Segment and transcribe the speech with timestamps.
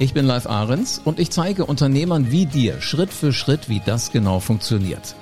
[0.00, 4.12] Ich bin Live Ahrens und ich zeige Unternehmern wie dir Schritt für Schritt, wie das
[4.12, 5.16] genau funktioniert.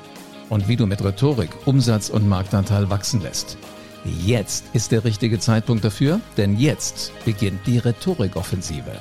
[0.51, 3.57] Und wie du mit Rhetorik Umsatz und Marktanteil wachsen lässt.
[4.05, 8.93] Jetzt ist der richtige Zeitpunkt dafür, denn jetzt beginnt die Rhetorikoffensive.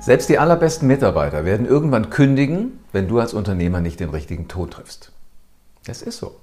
[0.00, 4.68] Selbst die allerbesten Mitarbeiter werden irgendwann kündigen, wenn du als Unternehmer nicht den richtigen Ton
[4.68, 5.12] triffst.
[5.86, 6.34] Das ist so.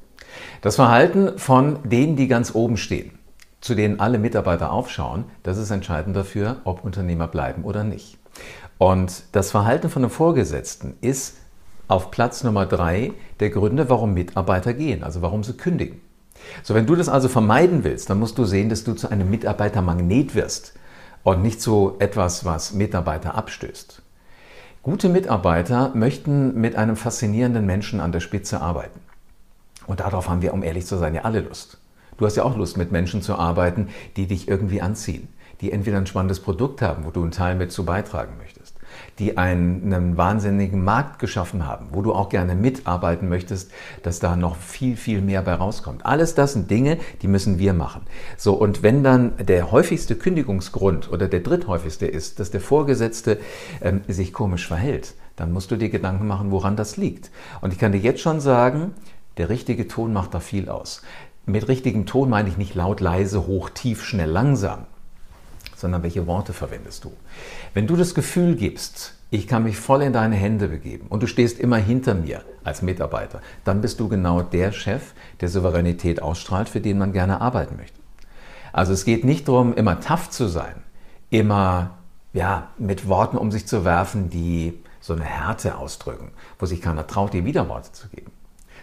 [0.62, 3.20] Das Verhalten von denen, die ganz oben stehen,
[3.62, 8.18] zu denen alle Mitarbeiter aufschauen, das ist entscheidend dafür, ob Unternehmer bleiben oder nicht.
[8.78, 11.38] Und das Verhalten von einem Vorgesetzten ist
[11.88, 16.02] auf Platz Nummer drei der Gründe, warum Mitarbeiter gehen, also warum sie kündigen.
[16.64, 19.30] So, wenn du das also vermeiden willst, dann musst du sehen, dass du zu einem
[19.30, 20.74] Mitarbeitermagnet wirst
[21.24, 24.02] und nicht zu etwas, was Mitarbeiter abstößt.
[24.84, 29.00] Gute Mitarbeiter möchten mit einem faszinierenden Menschen an der Spitze arbeiten.
[29.88, 31.80] Und darauf haben wir, um ehrlich zu sein, ja alle Lust.
[32.18, 35.28] Du hast ja auch Lust, mit Menschen zu arbeiten, die dich irgendwie anziehen,
[35.62, 38.78] die entweder ein spannendes Produkt haben, wo du einen Teil mit zu beitragen möchtest,
[39.20, 43.72] die einen, einen wahnsinnigen Markt geschaffen haben, wo du auch gerne mitarbeiten möchtest,
[44.04, 46.06] dass da noch viel, viel mehr bei rauskommt.
[46.06, 48.04] Alles das sind Dinge, die müssen wir machen.
[48.38, 53.40] So, und wenn dann der häufigste Kündigungsgrund oder der dritthäufigste ist, dass der Vorgesetzte
[53.82, 57.30] ähm, sich komisch verhält, dann musst du dir Gedanken machen, woran das liegt.
[57.60, 58.94] Und ich kann dir jetzt schon sagen,
[59.38, 61.02] der richtige Ton macht da viel aus.
[61.46, 64.86] Mit richtigem Ton meine ich nicht laut, leise, hoch, tief, schnell, langsam,
[65.76, 67.12] sondern welche Worte verwendest du.
[67.74, 71.28] Wenn du das Gefühl gibst, ich kann mich voll in deine Hände begeben und du
[71.28, 76.70] stehst immer hinter mir als Mitarbeiter, dann bist du genau der Chef, der Souveränität ausstrahlt,
[76.70, 78.00] für den man gerne arbeiten möchte.
[78.74, 80.76] Also es geht nicht darum, immer tough zu sein,
[81.30, 81.92] immer
[82.34, 87.06] ja, mit Worten um sich zu werfen, die so eine Härte ausdrücken, wo sich keiner
[87.08, 88.32] traut, dir Widerworte zu geben.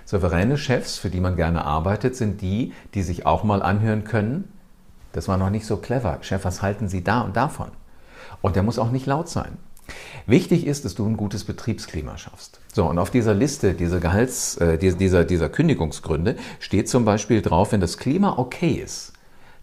[0.04, 4.48] Souveräne Chefs, für die man gerne arbeitet, sind die, die sich auch mal anhören können,
[5.12, 6.18] das war noch nicht so clever.
[6.22, 7.68] Chef, was halten Sie da und davon?
[8.40, 9.58] Und der muss auch nicht laut sein.
[10.26, 12.60] Wichtig ist, dass du ein gutes Betriebsklima schaffst.
[12.72, 17.72] So, und auf dieser Liste dieser Gehalts, äh, dieser, dieser Kündigungsgründe steht zum Beispiel drauf,
[17.72, 19.12] wenn das Klima okay ist,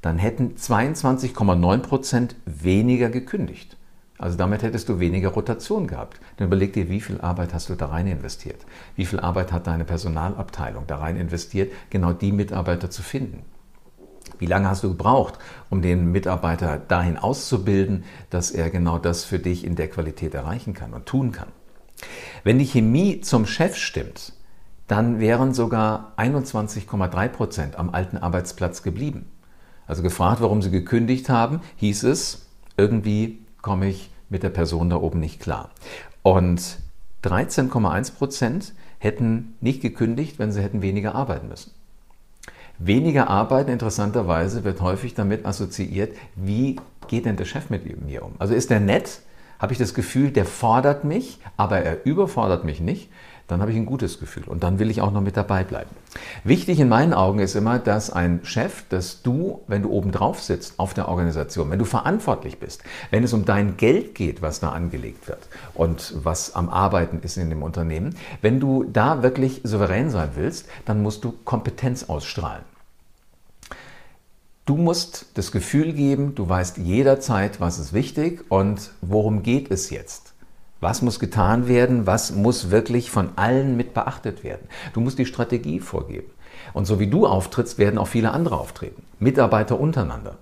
[0.02, 3.78] dann hätten 22,9 Prozent weniger gekündigt.
[4.20, 6.20] Also damit hättest du weniger Rotation gehabt.
[6.38, 8.66] Dann überleg dir, wie viel Arbeit hast du da rein investiert?
[8.98, 13.46] Wie viel Arbeit hat deine Personalabteilung da rein investiert, genau die Mitarbeiter zu finden?
[14.38, 19.40] Wie lange hast du gebraucht, um den Mitarbeiter dahin auszubilden, dass er genau das für
[19.40, 21.48] dich in der Qualität erreichen kann und tun kann?
[22.44, 24.34] Wenn die Chemie zum Chef stimmt,
[24.88, 29.32] dann wären sogar 21,3 Prozent am alten Arbeitsplatz geblieben.
[29.88, 34.98] Also gefragt, warum sie gekündigt haben, hieß es, irgendwie komme ich mit der Person da
[34.98, 35.70] oben nicht klar.
[36.22, 36.80] Und
[37.24, 41.72] 13,1 Prozent hätten nicht gekündigt, wenn sie hätten weniger arbeiten müssen.
[42.78, 46.78] Weniger arbeiten, interessanterweise, wird häufig damit assoziiert, wie
[47.08, 48.36] geht denn der Chef mit mir um?
[48.40, 49.22] Also ist der nett?
[49.60, 53.10] Habe ich das Gefühl, der fordert mich, aber er überfordert mich nicht?
[53.50, 55.90] Dann habe ich ein gutes Gefühl und dann will ich auch noch mit dabei bleiben.
[56.44, 60.42] Wichtig in meinen Augen ist immer, dass ein Chef, dass du, wenn du oben drauf
[60.42, 64.60] sitzt auf der Organisation, wenn du verantwortlich bist, wenn es um dein Geld geht, was
[64.60, 69.62] da angelegt wird und was am Arbeiten ist in dem Unternehmen, wenn du da wirklich
[69.64, 72.64] souverän sein willst, dann musst du Kompetenz ausstrahlen.
[74.66, 79.90] Du musst das Gefühl geben, du weißt jederzeit, was ist wichtig und worum geht es
[79.90, 80.36] jetzt.
[80.82, 82.08] Was muss getan werden?
[82.08, 84.68] Was muss wirklich von allen mit beachtet werden?
[84.94, 86.32] Du musst die Strategie vorgeben.
[86.74, 89.04] Und so wie du auftrittst, werden auch viele andere auftreten.
[89.20, 90.38] Mitarbeiter untereinander.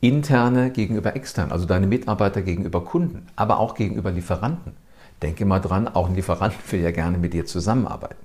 [0.00, 4.72] Interne gegenüber extern, also deine Mitarbeiter gegenüber Kunden, aber auch gegenüber Lieferanten.
[5.22, 8.16] Denke mal dran, auch ein Lieferant will ja gerne mit dir zusammenarbeiten.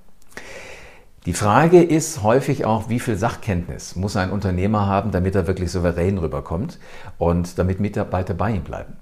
[1.26, 5.72] Die Frage ist häufig auch, wie viel Sachkenntnis muss ein Unternehmer haben, damit er wirklich
[5.72, 6.78] souverän rüberkommt
[7.18, 8.92] und damit Mitarbeiter bei ihm bleiben.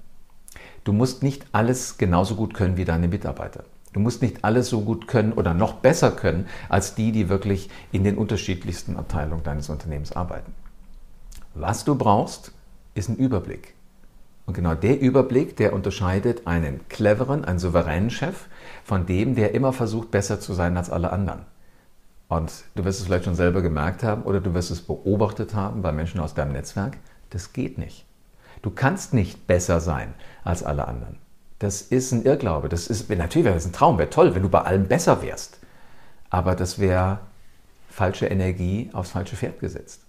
[0.85, 3.63] Du musst nicht alles genauso gut können wie deine Mitarbeiter.
[3.91, 7.69] Du musst nicht alles so gut können oder noch besser können als die, die wirklich
[7.91, 10.53] in den unterschiedlichsten Abteilungen deines Unternehmens arbeiten.
[11.55, 12.51] Was du brauchst,
[12.93, 13.73] ist ein Überblick.
[14.45, 18.45] Und genau der Überblick, der unterscheidet einen cleveren, einen souveränen Chef
[18.83, 21.47] von dem, der immer versucht, besser zu sein als alle anderen.
[22.27, 25.81] Und du wirst es vielleicht schon selber gemerkt haben oder du wirst es beobachtet haben
[25.81, 26.97] bei Menschen aus deinem Netzwerk.
[27.31, 28.05] Das geht nicht.
[28.65, 31.19] Du kannst nicht besser sein als alle anderen.
[31.59, 32.67] Das ist ein Irrglaube.
[32.67, 35.59] Das ist, natürlich wäre das ein Traum, wäre toll, wenn du bei allem besser wärst.
[36.31, 37.19] Aber das wäre
[37.91, 40.01] falsche Energie aufs falsche Pferd gesetzt.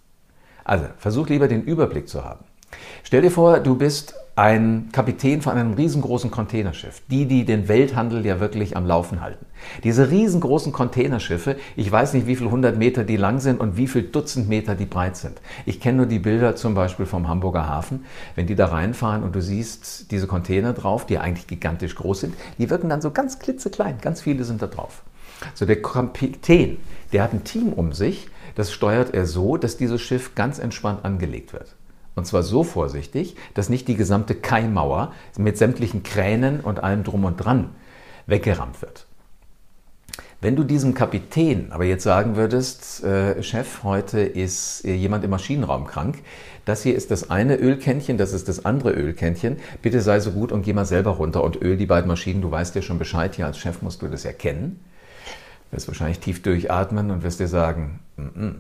[0.65, 2.47] Also versuch lieber den Überblick zu haben.
[3.05, 7.01] Stell dir vor, du bist ein Kapitän von einem riesengroßen Containerschiff.
[7.11, 9.47] Die, die den Welthandel ja wirklich am Laufen halten.
[9.83, 13.87] Diese riesengroßen Containerschiffe, ich weiß nicht, wie viele hundert Meter die lang sind und wie
[13.87, 15.41] viele Dutzend Meter die breit sind.
[15.65, 18.05] Ich kenne nur die Bilder zum Beispiel vom Hamburger Hafen.
[18.35, 22.35] Wenn die da reinfahren und du siehst diese Container drauf, die eigentlich gigantisch groß sind,
[22.59, 23.97] die wirken dann so ganz klitzeklein.
[24.03, 25.03] Ganz viele sind da drauf.
[25.55, 26.77] So der Kapitän,
[27.15, 31.07] der hat ein Team um sich, das steuert er so, dass dieses Schiff ganz entspannt
[31.07, 31.75] angelegt wird.
[32.17, 37.25] Und zwar so vorsichtig, dass nicht die gesamte Kaimauer mit sämtlichen Kränen und allem drum
[37.25, 37.71] und dran
[38.27, 39.07] weggerammt wird.
[40.41, 45.31] Wenn du diesem Kapitän aber jetzt sagen würdest, äh, Chef, heute ist äh, jemand im
[45.31, 46.19] Maschinenraum krank,
[46.65, 50.53] das hier ist das eine Ölkännchen, das ist das andere Ölkännchen, bitte sei so gut
[50.53, 53.35] und geh mal selber runter und öl die beiden Maschinen, du weißt ja schon Bescheid,
[53.35, 54.81] hier als Chef musst du das erkennen.
[55.71, 58.55] Wirst wahrscheinlich tief durchatmen und wirst dir sagen, mm -mm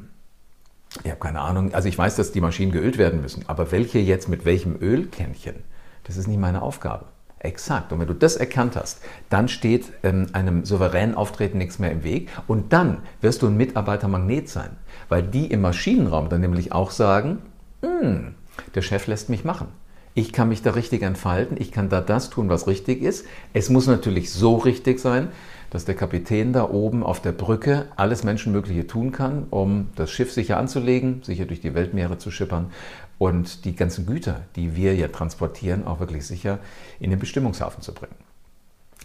[1.04, 1.74] ich habe keine Ahnung.
[1.74, 5.56] Also ich weiß, dass die Maschinen geölt werden müssen, aber welche jetzt mit welchem Ölkännchen,
[6.04, 7.06] das ist nicht meine Aufgabe.
[7.38, 7.92] Exakt.
[7.92, 12.02] Und wenn du das erkannt hast, dann steht ähm, einem souveränen Auftreten nichts mehr im
[12.02, 12.30] Weg.
[12.46, 14.70] Und dann wirst du ein Mitarbeitermagnet sein,
[15.08, 17.42] weil die im Maschinenraum dann nämlich auch sagen,
[17.82, 18.34] hm,
[18.74, 19.68] der Chef lässt mich machen.
[20.18, 23.26] Ich kann mich da richtig entfalten, ich kann da das tun, was richtig ist.
[23.52, 25.28] Es muss natürlich so richtig sein,
[25.68, 30.32] dass der Kapitän da oben auf der Brücke alles Menschenmögliche tun kann, um das Schiff
[30.32, 32.72] sicher anzulegen, sicher durch die Weltmeere zu schippern
[33.18, 36.60] und die ganzen Güter, die wir ja transportieren, auch wirklich sicher
[36.98, 38.16] in den Bestimmungshafen zu bringen.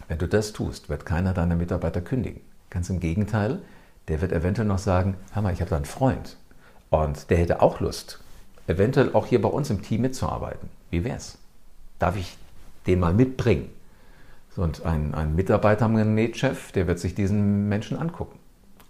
[0.08, 2.40] Wenn du das tust, wird keiner deiner Mitarbeiter kündigen.
[2.70, 3.58] Ganz im Gegenteil,
[4.08, 6.38] der wird eventuell noch sagen, hör mal, ich habe da einen Freund
[6.88, 8.18] und der hätte auch Lust,
[8.66, 10.70] eventuell auch hier bei uns im Team mitzuarbeiten.
[10.92, 11.38] Wie wär's?
[11.98, 12.36] Darf ich
[12.86, 13.70] den mal mitbringen?
[14.56, 18.38] Und ein, ein Mitarbeitermagnetchef, der wird sich diesen Menschen angucken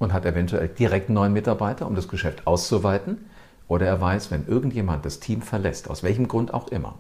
[0.01, 3.19] und hat eventuell direkt einen neuen Mitarbeiter, um das Geschäft auszuweiten.
[3.69, 6.99] Oder er weiß, wenn irgendjemand das Team verlässt, aus welchem Grund auch immer.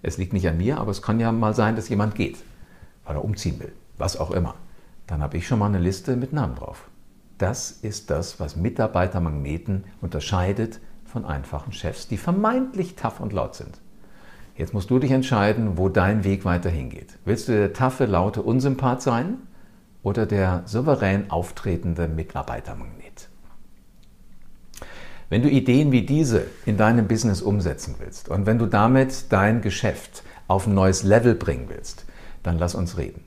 [0.00, 2.36] Es liegt nicht an mir, aber es kann ja mal sein, dass jemand geht,
[3.04, 4.54] weil er umziehen will, was auch immer.
[5.08, 6.88] Dann habe ich schon mal eine Liste mit Namen drauf.
[7.38, 13.80] Das ist das, was Mitarbeitermagneten unterscheidet von einfachen Chefs, die vermeintlich tough und laut sind.
[14.56, 17.18] Jetzt musst du dich entscheiden, wo dein Weg weiterhin geht.
[17.24, 19.38] Willst du der taffe, laute Unsympath sein
[20.02, 23.28] oder der souverän auftretende Mitarbeitermagnet?
[25.28, 29.62] Wenn du Ideen wie diese in deinem Business umsetzen willst und wenn du damit dein
[29.62, 32.04] Geschäft auf ein neues Level bringen willst,
[32.44, 33.24] dann lass uns reden.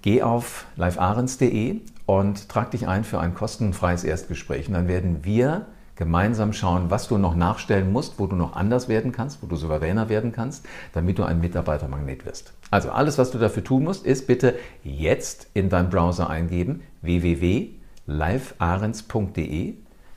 [0.00, 5.66] Geh auf livearens.de und trag dich ein für ein kostenfreies Erstgespräch und dann werden wir
[6.00, 9.54] gemeinsam schauen, was du noch nachstellen musst, wo du noch anders werden kannst, wo du
[9.54, 10.64] souveräner werden kannst,
[10.94, 12.54] damit du ein Mitarbeitermagnet wirst.
[12.70, 19.74] Also alles, was du dafür tun musst, ist bitte jetzt in deinem Browser eingeben www.livearens.de.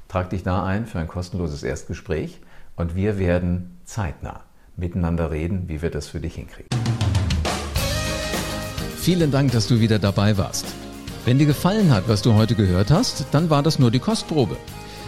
[0.07, 2.39] Trag dich da ein für ein kostenloses Erstgespräch
[2.77, 4.39] und wir werden zeitnah
[4.77, 6.69] miteinander reden, wie wir das für dich hinkriegen.
[8.95, 10.65] Vielen Dank, dass du wieder dabei warst.
[11.25, 14.55] Wenn dir gefallen hat, was du heute gehört hast, dann war das nur die Kostprobe.